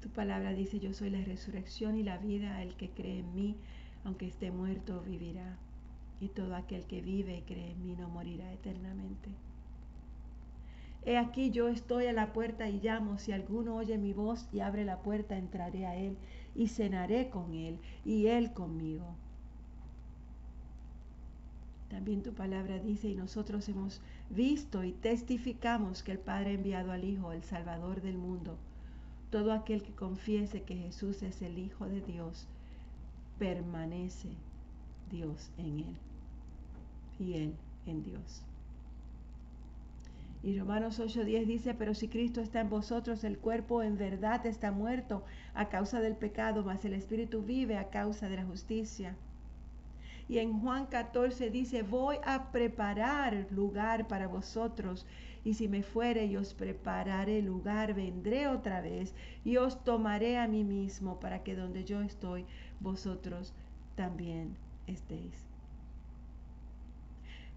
tu 0.00 0.08
palabra 0.08 0.52
dice, 0.54 0.80
yo 0.80 0.92
soy 0.92 1.10
la 1.10 1.22
resurrección 1.22 1.96
y 1.96 2.02
la 2.02 2.18
vida, 2.18 2.60
el 2.64 2.74
que 2.74 2.90
cree 2.90 3.20
en 3.20 3.32
mí, 3.36 3.56
aunque 4.02 4.26
esté 4.26 4.50
muerto, 4.50 5.02
vivirá. 5.02 5.56
Y 6.20 6.30
todo 6.30 6.56
aquel 6.56 6.84
que 6.84 7.00
vive 7.00 7.36
y 7.36 7.42
cree 7.42 7.70
en 7.70 7.86
mí 7.86 7.94
no 7.94 8.08
morirá 8.08 8.52
eternamente. 8.52 9.30
He 11.04 11.16
aquí 11.16 11.50
yo 11.50 11.68
estoy 11.68 12.06
a 12.06 12.12
la 12.12 12.32
puerta 12.32 12.68
y 12.68 12.80
llamo, 12.80 13.18
si 13.18 13.32
alguno 13.32 13.76
oye 13.76 13.98
mi 13.98 14.12
voz 14.12 14.48
y 14.52 14.60
abre 14.60 14.84
la 14.84 15.02
puerta, 15.02 15.36
entraré 15.36 15.86
a 15.86 15.96
él 15.96 16.16
y 16.54 16.68
cenaré 16.68 17.28
con 17.28 17.54
él 17.54 17.78
y 18.04 18.26
él 18.28 18.52
conmigo. 18.52 19.16
También 21.88 22.22
tu 22.22 22.32
palabra 22.32 22.78
dice, 22.78 23.08
y 23.08 23.14
nosotros 23.14 23.68
hemos 23.68 24.00
visto 24.30 24.84
y 24.84 24.92
testificamos 24.92 26.02
que 26.02 26.12
el 26.12 26.18
Padre 26.18 26.50
ha 26.50 26.54
enviado 26.54 26.92
al 26.92 27.04
Hijo, 27.04 27.32
el 27.32 27.42
Salvador 27.42 28.00
del 28.00 28.16
mundo 28.16 28.56
todo 29.32 29.54
aquel 29.54 29.82
que 29.82 29.94
confiese 29.94 30.62
que 30.62 30.76
Jesús 30.76 31.22
es 31.22 31.40
el 31.40 31.58
Hijo 31.58 31.86
de 31.86 32.02
Dios, 32.02 32.46
permanece 33.38 34.28
Dios 35.10 35.50
en 35.56 35.80
él 35.80 35.96
y 37.18 37.32
él 37.32 37.54
en 37.86 38.02
Dios. 38.04 38.42
Y 40.42 40.58
Romanos 40.58 40.98
8:10 40.98 41.46
dice, 41.46 41.74
pero 41.74 41.94
si 41.94 42.08
Cristo 42.08 42.40
está 42.40 42.60
en 42.60 42.68
vosotros, 42.68 43.22
el 43.22 43.38
cuerpo 43.38 43.82
en 43.82 43.96
verdad 43.96 44.44
está 44.44 44.72
muerto 44.72 45.24
a 45.54 45.68
causa 45.68 46.00
del 46.00 46.16
pecado, 46.16 46.64
mas 46.64 46.84
el 46.84 46.94
Espíritu 46.94 47.42
vive 47.42 47.76
a 47.76 47.90
causa 47.90 48.28
de 48.28 48.36
la 48.36 48.44
justicia. 48.44 49.14
Y 50.28 50.38
en 50.38 50.60
Juan 50.60 50.86
14 50.86 51.50
dice, 51.50 51.82
voy 51.82 52.16
a 52.24 52.50
preparar 52.50 53.46
lugar 53.50 54.08
para 54.08 54.26
vosotros 54.26 55.06
y 55.44 55.54
si 55.54 55.68
me 55.68 55.82
fuere 55.82 56.26
y 56.26 56.36
os 56.36 56.54
prepararé 56.54 57.42
lugar, 57.42 57.94
vendré 57.94 58.46
otra 58.48 58.80
vez 58.80 59.14
y 59.44 59.56
os 59.56 59.82
tomaré 59.84 60.38
a 60.38 60.48
mí 60.48 60.64
mismo 60.64 61.20
para 61.20 61.42
que 61.42 61.56
donde 61.56 61.84
yo 61.84 62.00
estoy, 62.00 62.46
vosotros 62.80 63.52
también 63.96 64.56
estéis. 64.86 65.51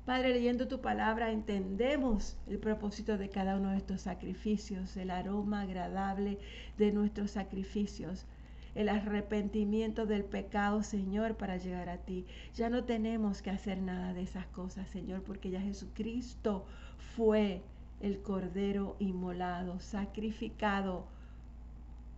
Padre, 0.06 0.34
leyendo 0.34 0.68
tu 0.68 0.82
palabra 0.82 1.32
entendemos 1.32 2.38
el 2.46 2.60
propósito 2.60 3.18
de 3.18 3.30
cada 3.30 3.56
uno 3.58 3.72
de 3.72 3.78
estos 3.78 4.02
sacrificios, 4.02 4.96
el 4.98 5.10
aroma 5.10 5.62
agradable 5.62 6.38
de 6.78 6.92
nuestros 6.92 7.32
sacrificios, 7.32 8.28
el 8.76 8.90
arrepentimiento 8.90 10.06
del 10.06 10.24
pecado, 10.24 10.84
Señor, 10.84 11.38
para 11.38 11.58
llegar 11.58 11.90
a 11.90 11.98
ti. 11.98 12.28
Ya 12.54 12.70
no 12.70 12.84
tenemos 12.84 13.42
que 13.42 13.50
hacer 13.50 13.82
nada 13.82 14.14
de 14.14 14.22
esas 14.22 14.46
cosas, 14.48 14.88
Señor, 14.90 15.24
porque 15.24 15.50
ya 15.50 15.60
Jesucristo 15.60 16.68
fue 17.16 17.64
el 18.00 18.22
Cordero 18.22 18.98
inmolado, 19.00 19.80
sacrificado 19.80 21.08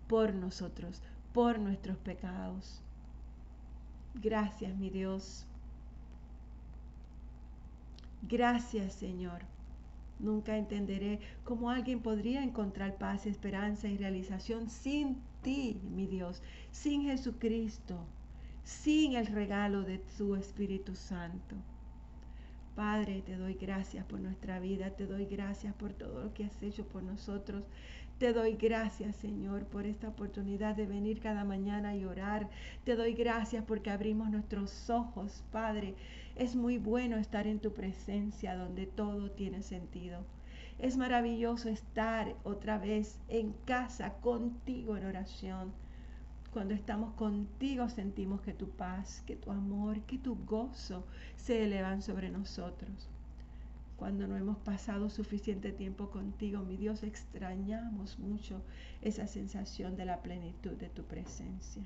por 0.08 0.34
nosotros, 0.34 1.02
por 1.32 1.60
nuestros 1.60 1.98
pecados. 1.98 2.82
Gracias, 4.16 4.76
mi 4.76 4.90
Dios. 4.90 5.47
Gracias, 8.22 8.94
Señor. 8.94 9.42
Nunca 10.20 10.58
entenderé 10.58 11.20
cómo 11.44 11.70
alguien 11.70 12.02
podría 12.02 12.44
encontrar 12.44 12.98
paz, 12.98 13.28
esperanza 13.28 13.88
y 13.88 13.98
realización 13.98 14.70
sin 14.70 15.22
ti, 15.44 15.80
mi 15.84 16.08
Dios, 16.08 16.42
sin 16.72 17.04
Jesucristo, 17.04 18.00
sin 18.64 19.16
el 19.16 19.28
regalo 19.28 19.84
de 19.84 20.00
tu 20.00 20.36
Espíritu 20.36 20.96
Santo. 20.96 21.56
Padre, 22.78 23.24
te 23.24 23.36
doy 23.36 23.56
gracias 23.56 24.06
por 24.06 24.20
nuestra 24.20 24.60
vida, 24.60 24.92
te 24.92 25.08
doy 25.08 25.26
gracias 25.26 25.74
por 25.74 25.94
todo 25.94 26.26
lo 26.26 26.34
que 26.36 26.44
has 26.44 26.62
hecho 26.62 26.88
por 26.88 27.02
nosotros. 27.02 27.64
Te 28.20 28.34
doy 28.34 28.54
gracias, 28.54 29.16
Señor, 29.16 29.66
por 29.66 29.88
esta 29.88 30.10
oportunidad 30.10 30.76
de 30.76 30.86
venir 30.86 31.20
cada 31.20 31.44
mañana 31.44 31.96
y 31.96 32.06
orar. 32.06 32.52
Te 32.84 32.96
doy 32.96 33.16
gracias 33.16 33.64
porque 33.66 33.90
abrimos 33.90 34.30
nuestros 34.30 34.92
ojos, 34.92 35.44
Padre. 35.52 35.96
Es 36.36 36.56
muy 36.56 36.78
bueno 36.78 37.18
estar 37.18 37.48
en 37.48 37.60
tu 37.60 37.74
presencia 37.74 38.56
donde 38.56 38.86
todo 38.86 39.32
tiene 39.32 39.64
sentido. 39.64 40.24
Es 40.78 40.98
maravilloso 40.98 41.70
estar 41.70 42.36
otra 42.44 42.78
vez 42.78 43.20
en 43.28 43.54
casa 43.66 44.14
contigo 44.22 44.98
en 44.98 45.06
oración 45.08 45.74
cuando 46.58 46.74
estamos 46.74 47.14
contigo 47.14 47.88
sentimos 47.88 48.42
que 48.42 48.52
tu 48.52 48.68
paz, 48.72 49.22
que 49.28 49.36
tu 49.36 49.52
amor, 49.52 50.02
que 50.08 50.18
tu 50.18 50.36
gozo 50.44 51.06
se 51.36 51.64
elevan 51.64 52.02
sobre 52.02 52.32
nosotros. 52.32 53.12
Cuando 53.96 54.26
no 54.26 54.36
hemos 54.36 54.58
pasado 54.58 55.12
suficiente 55.12 55.72
tiempo 55.72 56.10
contigo, 56.10 56.64
mi 56.64 56.76
Dios, 56.76 57.04
extrañamos 57.04 58.18
mucho 58.18 58.64
esa 59.04 59.28
sensación 59.28 59.96
de 59.98 60.06
la 60.06 60.24
plenitud 60.24 60.72
de 60.72 60.90
tu 60.90 61.04
presencia. 61.04 61.84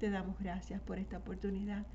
Te 0.00 0.10
damos 0.10 0.36
gracias 0.40 0.80
por 0.80 0.98
esta 0.98 1.18
oportunidad. 1.18 1.86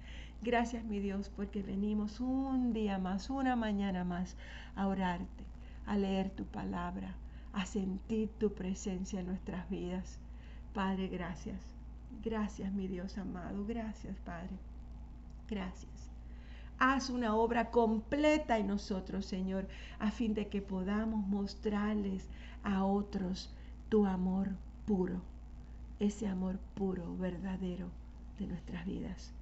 Gracias, 0.41 0.85
mi 0.85 1.01
Dios, 1.01 1.29
porque 1.35 1.61
venimos 1.61 2.21
un 2.21 2.71
día 2.71 2.99
más, 2.99 3.29
una 3.29 3.57
mañana 3.57 4.05
más 4.05 4.37
a 4.77 4.87
orarte, 4.87 5.43
a 5.85 5.97
leer 5.97 6.29
tu 6.29 6.45
palabra, 6.45 7.17
a 7.51 7.65
sentir 7.65 8.29
tu 8.39 8.53
presencia 8.53 9.19
en 9.19 9.25
nuestras 9.25 9.69
vidas. 9.69 10.19
Padre, 10.73 11.09
gracias. 11.09 11.76
Gracias, 12.23 12.73
mi 12.73 12.87
Dios 12.87 13.17
amado. 13.17 13.65
Gracias, 13.65 14.17
Padre. 14.19 14.57
Gracias. 15.49 16.09
Haz 16.79 17.09
una 17.09 17.35
obra 17.35 17.71
completa 17.71 18.57
en 18.57 18.67
nosotros, 18.67 19.25
Señor, 19.25 19.67
a 19.99 20.11
fin 20.11 20.33
de 20.33 20.47
que 20.47 20.61
podamos 20.61 21.25
mostrarles 21.25 22.29
a 22.63 22.83
otros 22.85 23.51
tu 23.89 24.05
amor 24.05 24.49
puro, 24.85 25.21
ese 25.99 26.27
amor 26.27 26.59
puro, 26.75 27.17
verdadero 27.17 27.89
de 28.37 28.47
nuestras 28.47 28.85
vidas. 28.85 29.33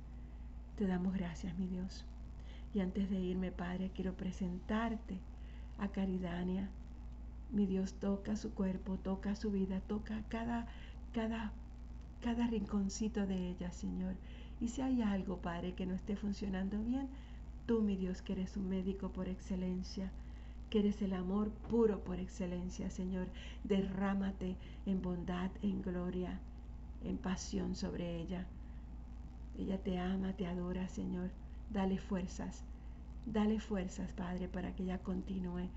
Te 0.77 0.87
damos 0.87 1.13
gracias, 1.13 1.57
mi 1.57 1.67
Dios. 1.67 2.05
Y 2.73 2.81
antes 2.81 3.09
de 3.09 3.19
irme, 3.19 3.51
Padre, 3.51 3.91
quiero 3.93 4.13
presentarte 4.13 5.19
a 5.77 5.89
Caridania. 5.89 6.69
Mi 7.51 7.65
Dios 7.65 7.93
toca 7.93 8.35
su 8.35 8.53
cuerpo, 8.53 8.97
toca 8.97 9.35
su 9.35 9.51
vida, 9.51 9.81
toca 9.81 10.23
cada, 10.29 10.67
cada, 11.13 11.53
cada 12.25 12.47
rinconcito 12.47 13.27
de 13.27 13.49
ella, 13.49 13.71
Señor. 13.71 14.15
Y 14.59 14.69
si 14.69 14.81
hay 14.81 15.01
algo, 15.03 15.37
Padre, 15.37 15.75
que 15.75 15.85
no 15.85 15.93
esté 15.93 16.15
funcionando 16.15 16.81
bien, 16.81 17.07
Tú, 17.65 17.81
mi 17.81 17.95
Dios, 17.95 18.21
que 18.21 18.33
eres 18.33 18.57
un 18.57 18.69
médico 18.69 19.09
por 19.09 19.27
excelencia, 19.27 20.11
que 20.69 20.79
eres 20.79 21.01
el 21.01 21.13
amor 21.13 21.49
puro 21.67 22.03
por 22.03 22.19
excelencia, 22.19 22.91
Señor, 22.91 23.27
derrámate 23.63 24.55
en 24.85 25.01
bondad, 25.01 25.49
en 25.63 25.81
gloria, 25.81 26.39
en 27.03 27.17
pasión 27.17 27.73
sobre 27.73 28.21
ella. 28.21 28.45
Ella 29.57 29.81
te 29.81 29.97
ama, 29.97 30.33
te 30.33 30.45
adora, 30.45 30.87
Señor. 30.87 31.31
Dale 31.71 31.97
fuerzas, 31.97 32.63
dale 33.25 33.59
fuerzas, 33.59 34.11
Padre, 34.11 34.47
para 34.47 34.75
que 34.75 34.83
ella 34.83 34.99
continúe 34.99 35.67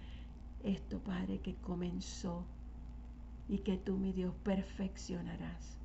esto, 0.62 0.98
Padre, 0.98 1.38
que 1.40 1.54
comenzó 1.54 2.44
y 3.48 3.60
que 3.60 3.78
tú, 3.78 3.96
mi 3.96 4.12
Dios, 4.12 4.34
perfeccionarás. 4.44 5.78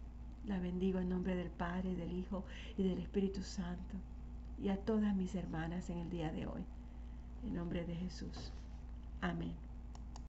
La 0.46 0.60
bendigo 0.60 1.00
en 1.00 1.10
nombre 1.10 1.36
del 1.36 1.50
Padre, 1.50 1.96
del 1.96 2.12
Hijo 2.12 2.44
y 2.78 2.84
del 2.84 3.00
Espíritu 3.00 3.42
Santo 3.42 3.96
y 4.62 4.70
a 4.70 4.78
todas 4.78 5.16
mis 5.16 5.36
hermanas 5.36 5.90
en 5.90 6.00
el 6.00 6.10
día 6.10 6.32
de 6.32 6.48
hoy. 6.48 6.64
En 7.46 7.56
nombre 7.56 7.86
de 7.86 7.96
Jesús. 7.96 8.52
Amén. 9.22 9.63